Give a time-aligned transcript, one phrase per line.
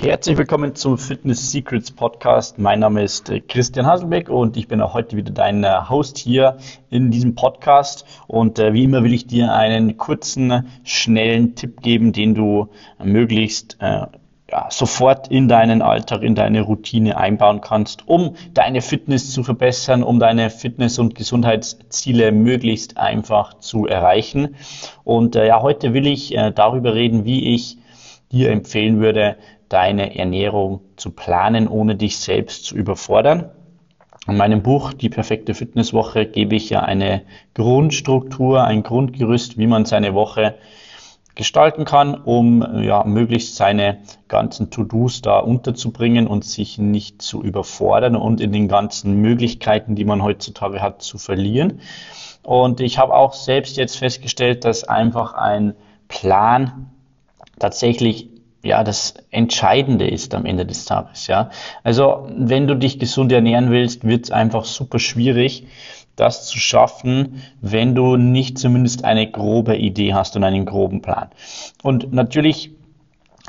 [0.00, 2.56] Herzlich willkommen zum Fitness Secrets Podcast.
[2.56, 6.18] Mein Name ist äh, Christian Haselbeck und ich bin auch heute wieder dein äh, Host
[6.18, 6.58] hier
[6.88, 8.06] in diesem Podcast.
[8.28, 12.68] Und äh, wie immer will ich dir einen kurzen, schnellen Tipp geben, den du
[13.02, 14.06] möglichst äh,
[14.48, 20.04] ja, sofort in deinen Alltag, in deine Routine einbauen kannst, um deine Fitness zu verbessern,
[20.04, 24.54] um deine Fitness- und Gesundheitsziele möglichst einfach zu erreichen.
[25.02, 27.78] Und äh, ja, heute will ich äh, darüber reden, wie ich
[28.30, 29.36] dir empfehlen würde,
[29.68, 33.50] deine Ernährung zu planen, ohne dich selbst zu überfordern.
[34.26, 37.22] In meinem Buch Die perfekte Fitnesswoche gebe ich ja eine
[37.54, 40.56] Grundstruktur, ein Grundgerüst, wie man seine Woche
[41.34, 48.16] gestalten kann, um ja, möglichst seine ganzen To-Dos da unterzubringen und sich nicht zu überfordern
[48.16, 51.80] und in den ganzen Möglichkeiten, die man heutzutage hat, zu verlieren.
[52.42, 55.74] Und ich habe auch selbst jetzt festgestellt, dass einfach ein
[56.08, 56.90] Plan
[57.58, 58.30] tatsächlich
[58.62, 61.26] ja das Entscheidende ist am Ende des Tages.
[61.26, 61.50] Ja,
[61.84, 65.66] also wenn du dich gesund ernähren willst, wird es einfach super schwierig,
[66.16, 71.28] das zu schaffen, wenn du nicht zumindest eine grobe Idee hast und einen groben Plan.
[71.82, 72.72] Und natürlich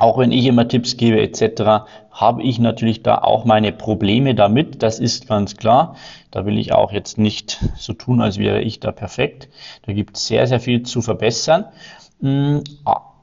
[0.00, 4.82] auch wenn ich immer Tipps gebe etc., habe ich natürlich da auch meine Probleme damit.
[4.82, 5.94] Das ist ganz klar.
[6.30, 9.50] Da will ich auch jetzt nicht so tun, als wäre ich da perfekt.
[9.84, 11.66] Da gibt es sehr, sehr viel zu verbessern.
[12.20, 12.64] Hm,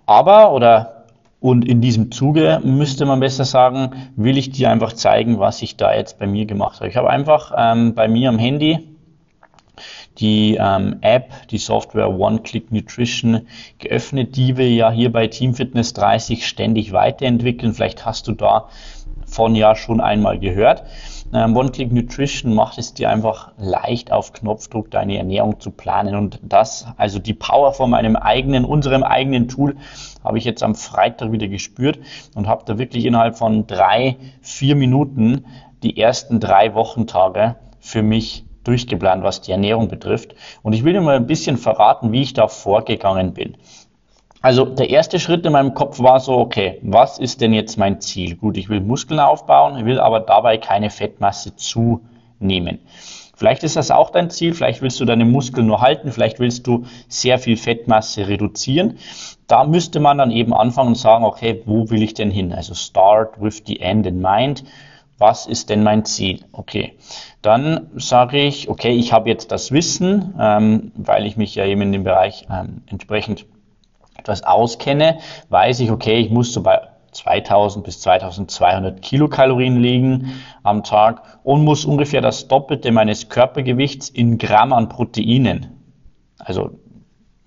[0.06, 0.97] aber, oder
[1.40, 5.78] und in diesem Zuge müsste man besser sagen, will ich dir einfach zeigen, was ich
[5.78, 6.90] da jetzt bei mir gemacht habe.
[6.90, 8.87] Ich habe einfach ähm, bei mir am Handy
[10.18, 13.48] die ähm, App, die Software One Click Nutrition
[13.80, 17.74] geöffnet, die wir ja hier bei Team Fitness 30 ständig weiterentwickeln.
[17.74, 18.70] Vielleicht hast du da
[19.26, 20.84] von ja schon einmal gehört.
[21.34, 26.16] Ähm, One Click Nutrition macht es dir einfach leicht auf Knopfdruck deine Ernährung zu planen
[26.16, 29.76] und das, also die Power von meinem eigenen, unserem eigenen Tool
[30.24, 32.00] habe ich jetzt am Freitag wieder gespürt
[32.34, 35.46] und habe da wirklich innerhalb von drei, vier Minuten
[35.84, 40.36] die ersten drei Wochentage für mich durchgeplant, was die Ernährung betrifft.
[40.64, 43.56] Und ich will dir mal ein bisschen verraten, wie ich da vorgegangen bin.
[44.42, 48.00] Also der erste Schritt in meinem Kopf war so, okay, was ist denn jetzt mein
[48.02, 48.36] Ziel?
[48.36, 52.80] Gut, ich will Muskeln aufbauen, will aber dabei keine Fettmasse zunehmen.
[53.36, 56.66] Vielleicht ist das auch dein Ziel, vielleicht willst du deine Muskeln nur halten, vielleicht willst
[56.66, 58.98] du sehr viel Fettmasse reduzieren.
[59.46, 62.52] Da müsste man dann eben anfangen und sagen, okay, wo will ich denn hin?
[62.52, 64.64] Also start with the end in mind.
[65.18, 66.46] Was ist denn mein Ziel?
[66.52, 66.94] Okay,
[67.42, 71.82] dann sage ich, okay, ich habe jetzt das Wissen, ähm, weil ich mich ja eben
[71.82, 73.46] in dem Bereich ähm, entsprechend
[74.16, 75.20] etwas auskenne,
[75.50, 80.34] weiß ich, okay, ich muss so bei 2000 bis 2200 Kilokalorien liegen
[80.64, 85.78] am Tag und muss ungefähr das Doppelte meines Körpergewichts in Gramm an Proteinen,
[86.38, 86.72] also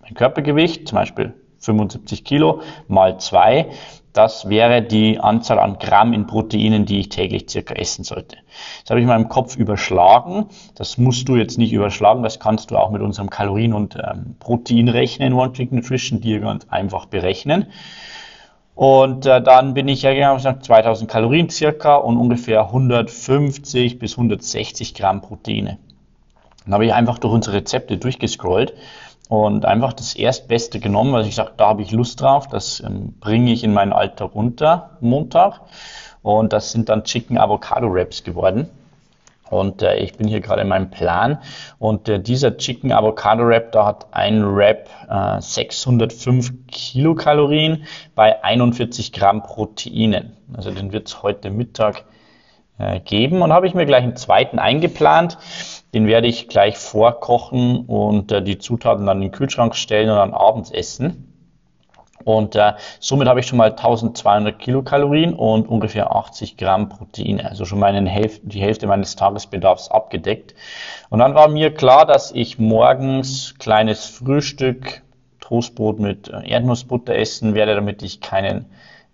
[0.01, 3.69] mein Körpergewicht, zum Beispiel 75 Kilo mal zwei,
[4.13, 8.37] das wäre die Anzahl an Gramm in Proteinen, die ich täglich circa essen sollte.
[8.83, 10.47] Das habe ich in meinem Kopf überschlagen.
[10.75, 12.23] Das musst du jetzt nicht überschlagen.
[12.23, 16.41] Das kannst du auch mit unserem Kalorien- und ähm, Proteinrechner in One Click Nutrition dir
[16.41, 17.67] ganz einfach berechnen.
[18.75, 24.13] Und äh, dann bin ich ja genau gesagt 2000 Kalorien circa und ungefähr 150 bis
[24.13, 25.79] 160 Gramm Proteine.
[26.65, 28.75] Dann habe ich einfach durch unsere Rezepte durchgescrollt
[29.31, 33.15] und einfach das Erstbeste genommen, weil ich sage, da habe ich Lust drauf, das ähm,
[33.21, 35.61] bringe ich in meinen Alltag unter, Montag.
[36.21, 38.69] Und das sind dann Chicken Avocado Wraps geworden.
[39.49, 41.39] Und äh, ich bin hier gerade in meinem Plan.
[41.79, 47.85] Und äh, dieser Chicken Avocado Wrap, da hat ein Wrap äh, 605 Kilokalorien
[48.17, 50.37] bei 41 Gramm Proteinen.
[50.53, 52.05] Also den wird es heute Mittag
[53.05, 53.43] geben.
[53.43, 55.39] Und habe ich mir gleich einen zweiten eingeplant.
[55.95, 60.17] Den werde ich gleich vorkochen und äh, die Zutaten dann in den Kühlschrank stellen und
[60.17, 61.27] dann abends essen.
[62.25, 67.65] Und äh, somit habe ich schon mal 1200 Kilokalorien und ungefähr 80 Gramm Proteine, also
[67.65, 70.55] schon meine Hälfte, die Hälfte meines Tagesbedarfs abgedeckt.
[71.09, 75.03] Und dann war mir klar, dass ich morgens kleines Frühstück,
[75.41, 78.67] Toastbrot mit äh, Erdnussbutter essen werde, damit ich keinen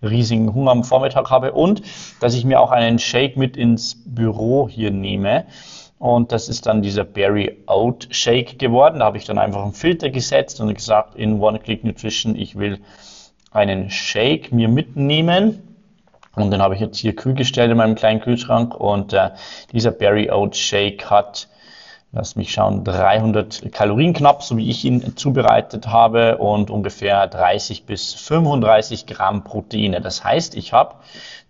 [0.07, 1.83] riesigen Hunger am Vormittag habe und
[2.21, 5.47] dass ich mir auch einen Shake mit ins Büro hier nehme.
[5.99, 8.99] Und das ist dann dieser Berry Oat Shake geworden.
[8.99, 12.59] Da habe ich dann einfach einen Filter gesetzt und gesagt in One Click Nutrition, ich
[12.59, 12.81] will
[13.51, 15.63] einen Shake mir mitnehmen.
[16.35, 18.75] Und den habe ich jetzt hier kühl gestellt in meinem kleinen Kühlschrank.
[18.75, 19.31] Und äh,
[19.73, 21.49] dieser Berry Oat Shake hat,
[22.17, 27.85] lass mich schauen, 300 Kalorien knapp, so wie ich ihn zubereitet habe, und ungefähr 30
[27.85, 30.01] bis 35 Gramm Proteine.
[30.01, 30.95] Das heißt, ich habe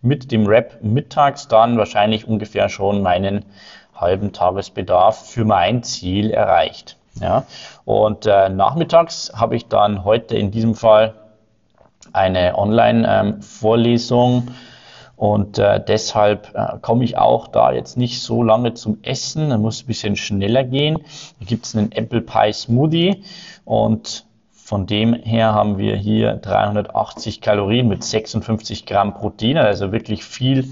[0.02, 3.44] mit dem Wrap mittags dann wahrscheinlich ungefähr schon meinen
[3.94, 6.96] halben Tagesbedarf für mein Ziel erreicht.
[7.20, 7.44] Ja?
[7.84, 11.14] Und äh, nachmittags habe ich dann heute in diesem Fall
[12.12, 14.48] eine Online-Vorlesung
[15.16, 19.48] Und äh, deshalb äh, komme ich auch da jetzt nicht so lange zum Essen.
[19.50, 20.98] Da muss ein bisschen schneller gehen.
[21.40, 23.22] Da gibt es einen Apple Pie Smoothie
[23.64, 30.24] und von dem her haben wir hier 380 Kalorien mit 56 Gramm Protein, also wirklich
[30.24, 30.68] viel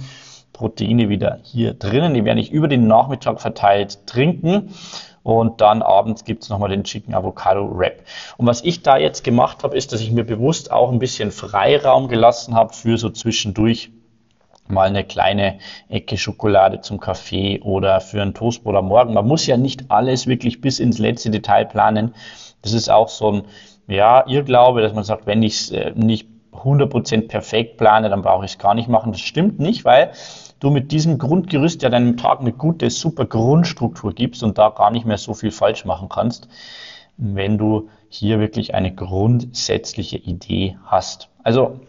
[0.53, 2.13] Proteine wieder hier drinnen.
[2.13, 4.75] Die werde ich über den Nachmittag verteilt trinken.
[5.23, 8.03] Und dann abends gibt's nochmal den Chicken Avocado Wrap.
[8.37, 11.31] Und was ich da jetzt gemacht habe, ist, dass ich mir bewusst auch ein bisschen
[11.31, 13.91] Freiraum gelassen habe für so zwischendurch
[14.69, 15.59] mal eine kleine
[15.89, 19.15] Ecke Schokolade zum Kaffee oder für ein Toastbrot am Morgen.
[19.15, 22.15] Man muss ja nicht alles wirklich bis ins letzte Detail planen.
[22.63, 23.43] Das ist auch so ein
[23.87, 28.45] ja, Irrglaube, dass man sagt, wenn ich es äh, nicht 100% perfekt plane, dann brauche
[28.45, 29.13] ich es gar nicht machen.
[29.13, 30.13] Das stimmt nicht, weil
[30.61, 34.91] du mit diesem Grundgerüst ja deinem Tag eine gute, super Grundstruktur gibst und da gar
[34.91, 36.49] nicht mehr so viel falsch machen kannst,
[37.17, 41.29] wenn du hier wirklich eine grundsätzliche Idee hast.
[41.43, 41.81] Also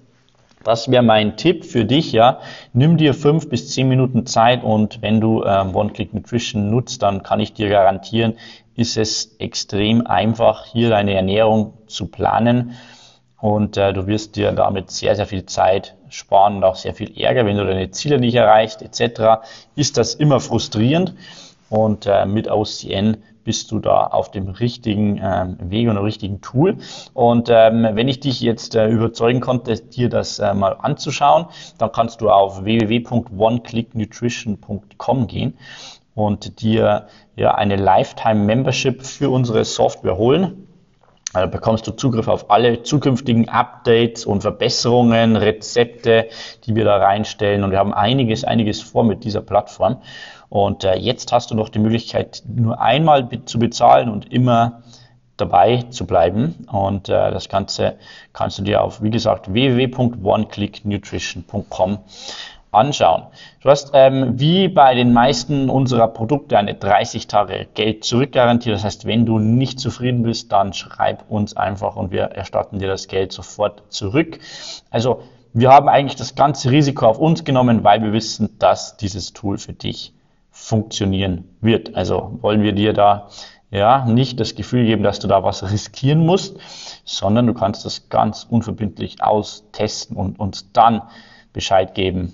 [0.65, 2.39] das wäre mein Tipp für dich, ja.
[2.73, 7.23] Nimm dir fünf bis zehn Minuten Zeit und wenn du ähm, One-Click Nutrition nutzt, dann
[7.23, 8.33] kann ich dir garantieren,
[8.75, 12.73] ist es extrem einfach, hier deine Ernährung zu planen
[13.39, 17.15] und äh, du wirst dir damit sehr, sehr viel Zeit sparen und auch sehr viel
[17.15, 19.45] Ärger, wenn du deine Ziele nicht erreichst etc.
[19.75, 21.13] Ist das immer frustrierend
[21.69, 26.41] und äh, mit OCN bist du da auf dem richtigen ähm, Weg und dem richtigen
[26.41, 26.75] Tool.
[27.13, 31.45] Und ähm, wenn ich dich jetzt äh, überzeugen konnte, dir das äh, mal anzuschauen,
[31.77, 35.57] dann kannst du auf www.oneclicknutrition.com gehen
[36.15, 37.07] und dir
[37.37, 40.64] ja eine Lifetime Membership für unsere Software holen.
[41.35, 46.29] Da bekommst du Zugriff auf alle zukünftigen Updates und Verbesserungen, Rezepte,
[46.65, 47.63] die wir da reinstellen.
[47.63, 49.97] Und wir haben einiges, einiges vor mit dieser Plattform.
[50.49, 54.83] Und äh, jetzt hast du noch die Möglichkeit, nur einmal zu bezahlen und immer
[55.35, 56.65] dabei zu bleiben.
[56.71, 57.97] Und äh, das Ganze
[58.31, 61.99] kannst du dir auf, wie gesagt, www.oneclicknutrition.com
[62.75, 63.23] anschauen.
[63.61, 68.69] Du hast ähm, wie bei den meisten unserer Produkte eine 30 Tage Geld zurückgarantie.
[68.69, 72.87] Das heißt, wenn du nicht zufrieden bist, dann schreib uns einfach und wir erstatten dir
[72.87, 74.39] das Geld sofort zurück.
[74.89, 75.21] Also
[75.53, 79.57] wir haben eigentlich das ganze Risiko auf uns genommen, weil wir wissen, dass dieses Tool
[79.57, 80.13] für dich
[80.51, 81.95] funktionieren wird.
[81.95, 83.29] Also wollen wir dir da
[83.71, 86.57] ja nicht das Gefühl geben, dass du da was riskieren musst,
[87.03, 91.03] sondern du kannst das ganz unverbindlich austesten und uns dann
[91.53, 92.33] Bescheid geben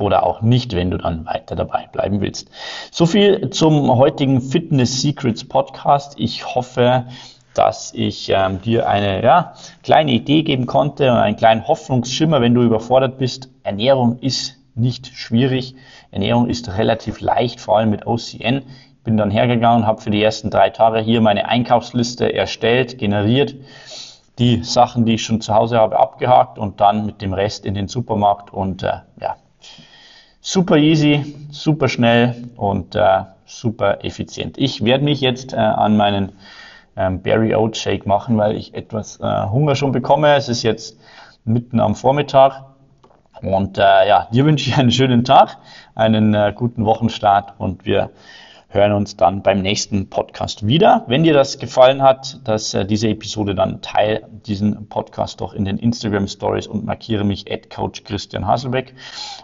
[0.00, 2.50] oder auch nicht, wenn du dann weiter dabei bleiben willst.
[2.90, 6.14] So viel zum heutigen Fitness Secrets Podcast.
[6.18, 7.06] Ich hoffe,
[7.54, 12.54] dass ich ähm, dir eine ja, kleine Idee geben konnte und einen kleinen Hoffnungsschimmer, wenn
[12.54, 13.50] du überfordert bist.
[13.64, 15.74] Ernährung ist nicht schwierig.
[16.10, 18.62] Ernährung ist relativ leicht, vor allem mit OCN.
[18.98, 23.56] Ich bin dann hergegangen, habe für die ersten drei Tage hier meine Einkaufsliste erstellt, generiert,
[24.38, 27.74] die Sachen, die ich schon zu Hause habe, abgehakt und dann mit dem Rest in
[27.74, 29.36] den Supermarkt und äh, ja,
[30.48, 34.56] super easy, super schnell und äh, super effizient.
[34.56, 36.32] Ich werde mich jetzt äh, an meinen
[36.96, 40.34] ähm, Berry Oat Shake machen, weil ich etwas äh, Hunger schon bekomme.
[40.36, 40.98] Es ist jetzt
[41.44, 42.64] mitten am Vormittag
[43.42, 45.58] und äh, ja, dir wünsche ich einen schönen Tag,
[45.94, 48.08] einen äh, guten Wochenstart und wir
[48.70, 51.04] hören uns dann beim nächsten Podcast wieder.
[51.06, 55.64] Wenn dir das gefallen hat, dass äh, diese Episode, dann teil diesen Podcast doch in
[55.64, 58.94] den Instagram Stories und markiere mich at Coach Christian Haselbeck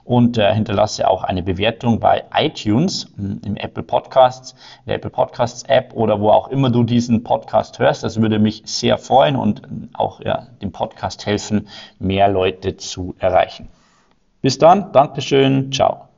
[0.04, 4.54] und äh, hinterlasse auch eine Bewertung bei iTunes im Apple Podcasts,
[4.86, 8.04] der Apple Podcasts App oder wo auch immer du diesen Podcast hörst.
[8.04, 9.62] Das würde mich sehr freuen und
[9.94, 11.68] auch ja, dem Podcast helfen,
[11.98, 13.68] mehr Leute zu erreichen.
[14.42, 16.13] Bis dann, Dankeschön, ciao.